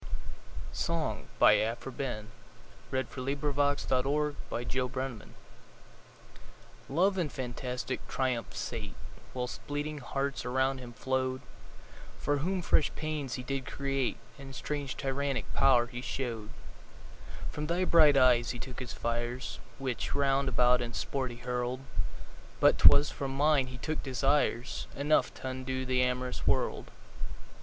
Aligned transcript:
of 0.03 0.09
English 0.89 1.21
Verse: 1.39 1.43
1250–1900. 1.43 1.71
Aphra 1.71 1.91
Behn. 1.93 2.27
1640–1689 2.91 3.33
411. 4.49 5.35
Song 6.89 6.95
LOVE 6.97 7.17
in 7.19 7.29
fantastic 7.29 8.07
triumph 8.07 8.55
sate 8.57 8.95
Whilst 9.35 9.67
bleeding 9.67 9.99
hearts 9.99 10.43
around 10.43 10.79
him 10.79 10.91
flow'd, 10.93 11.41
For 12.17 12.37
whom 12.37 12.63
fresh 12.63 12.91
pains 12.95 13.35
he 13.35 13.43
did 13.43 13.67
create 13.67 14.17
And 14.39 14.55
strange 14.55 14.97
tyrannic 14.97 15.45
power 15.53 15.85
he 15.85 16.01
show'd: 16.01 16.49
From 17.51 17.67
thy 17.67 17.85
bright 17.85 18.17
eyes 18.17 18.49
he 18.49 18.57
took 18.57 18.79
his 18.79 18.93
fires, 18.93 19.59
5 19.73 19.81
Which 19.81 20.15
round 20.15 20.49
about 20.49 20.81
in 20.81 20.93
sport 20.95 21.29
he 21.29 21.37
hurl'd; 21.37 21.81
But 22.59 22.79
'twas 22.79 23.11
from 23.11 23.37
mine 23.37 23.67
he 23.67 23.77
took 23.77 24.01
desires 24.01 24.87
Enough 24.95 25.31
t' 25.35 25.47
undo 25.47 25.85
the 25.85 26.01
amorous 26.01 26.47
world. 26.47 26.89